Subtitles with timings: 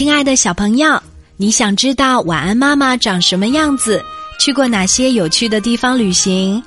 [0.00, 0.98] 亲爱的小朋友，
[1.36, 4.02] 你想知道晚安妈妈长什么样子？
[4.38, 6.62] 去过哪些有趣的地方旅行？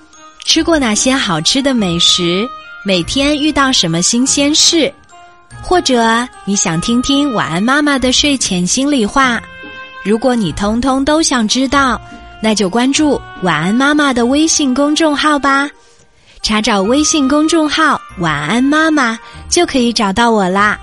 [0.45, 2.47] 吃过哪些好吃的美食？
[2.85, 4.93] 每天遇到什么新鲜事？
[5.63, 6.05] 或者
[6.45, 9.41] 你想听听晚安妈妈的睡前心里话？
[10.03, 11.99] 如果你通通都想知道，
[12.39, 15.67] 那就关注晚安妈妈的微信公众号吧。
[16.43, 19.17] 查找微信公众号“晚安妈妈”
[19.49, 20.79] 就可以找到我啦。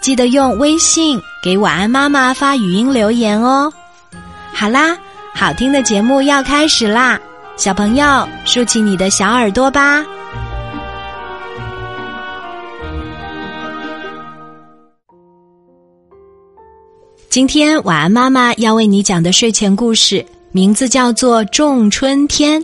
[0.00, 3.72] 记得用微信给晚安妈妈发语音留言哦。
[4.54, 4.96] 好啦，
[5.34, 7.20] 好听的节目要开始啦，
[7.56, 10.06] 小朋友竖起你的小耳朵吧。
[17.28, 22.62] 今天晚安妈妈要为你讲的睡前故事，名字叫做《种春天》，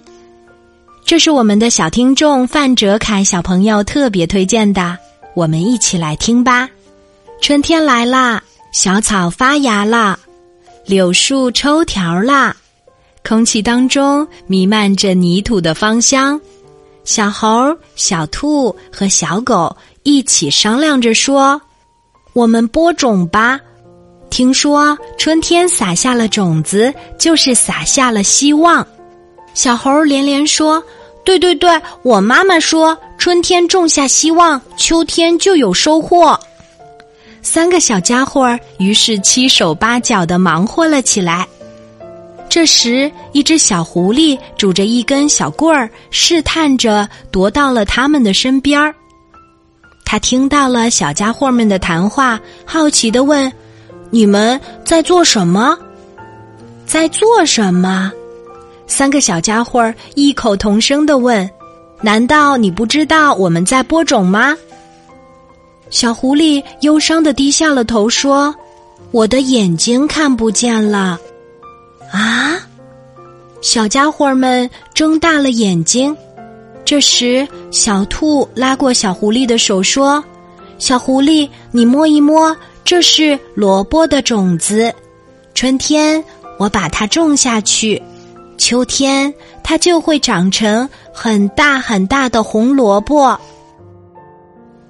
[1.05, 4.97] 这是我们的小听众范哲凯小朋友特别推荐的，
[5.35, 6.69] 我们一起来听吧。
[7.41, 10.19] 春天来啦，小草发芽啦，
[10.85, 12.55] 柳树抽条啦，
[13.27, 16.41] 空气当中弥漫着泥土的芳香。
[17.05, 21.61] 小猴、小兔和小狗一起商量着说
[22.35, 23.59] ：“我们播种吧。”
[24.29, 28.87] 听说春天撒下了种子，就是撒下了希望。
[29.55, 30.83] 小猴连连说
[31.25, 36.39] ：“对对对，我妈妈说，春天种下希望，秋天就有收获。”
[37.51, 41.49] 三个小家伙儿于是七手八脚的忙活了起来。
[42.47, 48.95] 这时，一只小狐狸拄着一根小棍儿，试探着踱到了他们的身边儿。
[50.05, 53.51] 他听到了小家伙们的谈话，好奇的问。
[54.11, 55.75] 你们在做什么？
[56.85, 58.13] 在做什么？
[58.87, 61.49] 三个小家伙异口同声的问
[62.03, 64.55] ：“难道你不知道我们在播种吗？”
[65.91, 68.55] 小狐狸忧伤的低下了头，说
[69.11, 71.19] ：“我的眼睛看不见了。”
[72.13, 72.57] 啊！
[73.61, 76.17] 小家伙们睁大了眼睛。
[76.85, 80.23] 这时，小兔拉过小狐狸的手，说
[80.79, 84.91] ：“小狐狸，你摸一摸。”这是萝卜的种子，
[85.53, 86.25] 春天
[86.59, 88.03] 我把它种下去，
[88.57, 89.31] 秋天
[89.63, 93.39] 它就会长成很大很大的红萝卜。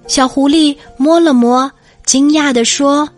[0.08, 1.70] 小狐狸摸了摸，
[2.04, 3.08] 惊讶地说：“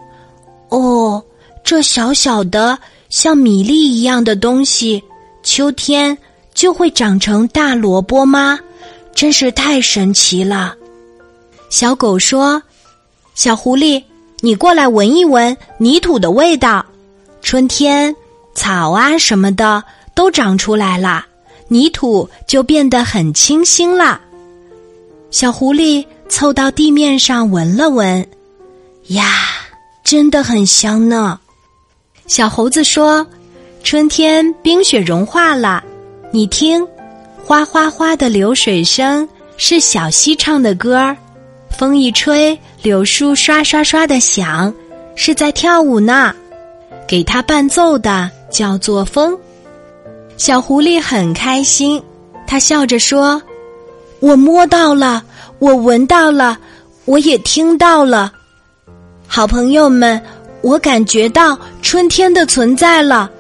[0.68, 1.24] 哦，
[1.64, 2.78] 这小小的
[3.08, 5.02] 像米粒一样的东西，
[5.42, 6.16] 秋天
[6.52, 8.60] 就会长成大萝卜吗？
[9.14, 10.74] 真是太神奇了。”
[11.70, 12.62] 小狗说
[13.34, 14.02] ：“小狐狸。”
[14.42, 16.82] 你过来闻一闻泥土的味道，
[17.42, 18.16] 春天
[18.54, 19.84] 草啊什么的
[20.14, 21.26] 都长出来了，
[21.68, 24.18] 泥土就变得很清新了。
[25.30, 28.26] 小狐狸凑到地面上闻了闻，
[29.08, 29.24] 呀，
[30.04, 31.38] 真的很香呢。
[32.26, 33.26] 小猴子说
[33.82, 35.82] ：“春天冰雪融化了，
[36.32, 36.86] 你听，
[37.44, 41.16] 哗哗哗的流水声是小溪唱的歌儿。”
[41.76, 44.72] 风一吹，柳树刷刷刷的响，
[45.16, 46.34] 是在跳舞呢。
[47.08, 49.36] 给它伴奏的叫做风。
[50.36, 52.00] 小狐狸很开心，
[52.46, 53.42] 它笑着说
[54.20, 55.24] ：“我摸到了，
[55.60, 56.59] 我闻到了，
[57.04, 58.32] 我也听到了。
[59.28, 60.21] 好朋友们，
[60.62, 63.31] 我感觉到春天的存在了，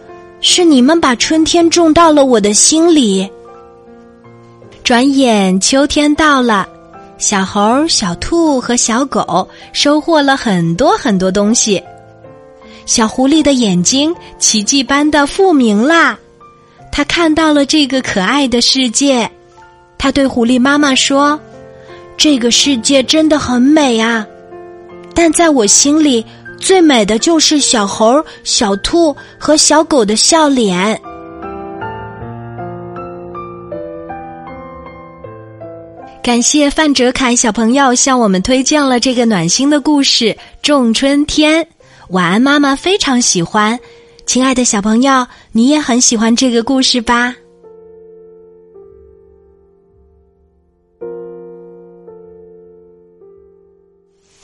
[0.40, 3.28] 是你们把春天种到了我的心里。”
[4.84, 6.68] 转眼秋天到了。
[7.16, 11.82] 小猴、小兔和小狗收获了很多很多东西。
[12.86, 16.18] 小狐狸的眼睛奇迹般的复明啦，
[16.90, 19.30] 它看到了这个可爱的世界。
[19.98, 21.38] 它对狐狸妈妈说
[22.22, 24.26] ：“这个世界真的很美啊，
[25.14, 26.22] 但在我心里，
[26.60, 31.00] 最美的就是小猴、小兔和小狗的笑脸。”
[36.22, 40.26] 感谢范哲凯小朋友向我们推荐了这个暖心的故事
[40.60, 41.64] 《种春天》，
[42.10, 43.80] 晚安妈妈非常喜欢。
[44.26, 47.34] 亲爱的小朋友，你也很喜欢这个故事吧？